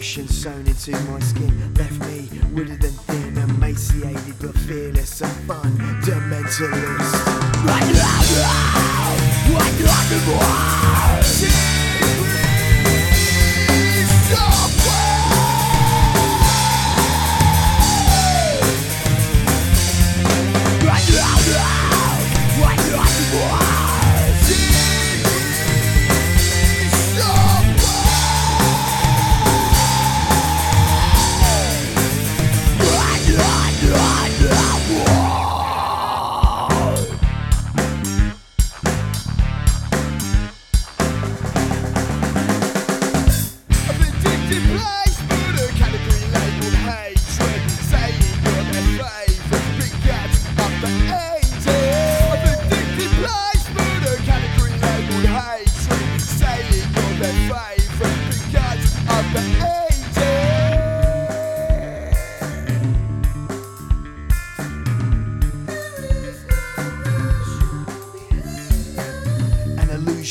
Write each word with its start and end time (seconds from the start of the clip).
Emotion 0.00 0.28
sewn 0.28 0.66
into 0.66 0.92
my 1.12 1.20
skin. 1.20 1.74
Left 1.74 2.00
me 2.08 2.26
withered 2.54 2.82
and 2.82 3.00
thin, 3.02 3.36
emaciated 3.36 4.34
but 4.40 4.56
fearless 4.60 5.20
and 5.20 5.30
fundamentalist. 5.46 7.14
An 10.88 11.89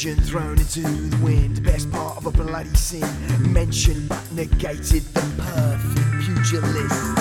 illusion 0.05 0.23
thrown 0.23 0.58
into 0.58 0.81
the 0.81 1.23
wind, 1.23 1.61
best 1.64 1.92
part 1.92 2.17
of 2.17 2.25
a 2.25 2.31
bloody 2.31 2.73
sin. 2.75 3.03
Mentioned 3.52 4.08
but 4.08 4.31
negated 4.31 5.03
the 5.14 5.22
perfect 5.38 6.25
pugilist. 6.25 7.19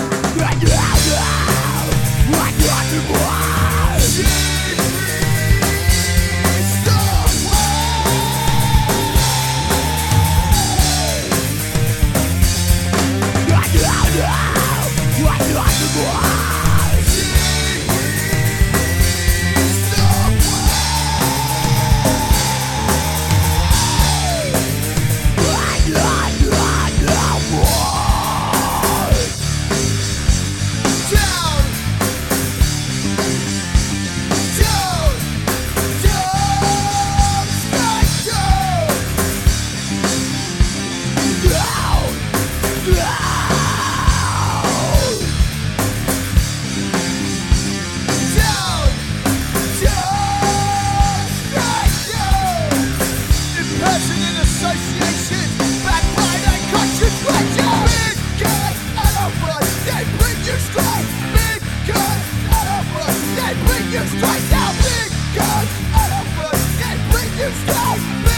Stop. 67.51 68.28